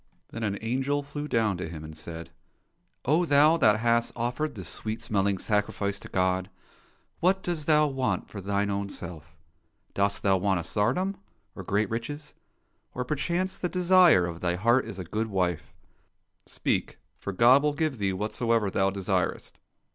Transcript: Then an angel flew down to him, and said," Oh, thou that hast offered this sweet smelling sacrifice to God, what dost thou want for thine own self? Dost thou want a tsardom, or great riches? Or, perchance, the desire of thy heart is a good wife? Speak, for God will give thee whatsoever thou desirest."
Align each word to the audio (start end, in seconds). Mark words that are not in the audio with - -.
Then 0.31 0.41
an 0.41 0.57
angel 0.63 1.03
flew 1.03 1.27
down 1.27 1.57
to 1.57 1.69
him, 1.69 1.83
and 1.83 1.95
said," 1.95 2.31
Oh, 3.05 3.23
thou 3.23 3.55
that 3.57 3.81
hast 3.81 4.11
offered 4.15 4.55
this 4.55 4.67
sweet 4.67 4.99
smelling 4.99 5.37
sacrifice 5.37 5.99
to 5.99 6.07
God, 6.09 6.49
what 7.19 7.43
dost 7.43 7.67
thou 7.67 7.85
want 7.85 8.27
for 8.27 8.41
thine 8.41 8.71
own 8.71 8.89
self? 8.89 9.35
Dost 9.93 10.23
thou 10.23 10.37
want 10.37 10.59
a 10.59 10.63
tsardom, 10.63 11.17
or 11.55 11.61
great 11.61 11.91
riches? 11.91 12.33
Or, 12.95 13.05
perchance, 13.05 13.59
the 13.59 13.69
desire 13.69 14.25
of 14.25 14.39
thy 14.39 14.55
heart 14.55 14.85
is 14.85 14.97
a 14.97 15.03
good 15.03 15.27
wife? 15.27 15.71
Speak, 16.47 16.97
for 17.19 17.31
God 17.31 17.61
will 17.61 17.73
give 17.73 17.99
thee 17.99 18.11
whatsoever 18.11 18.71
thou 18.71 18.89
desirest." 18.89 19.59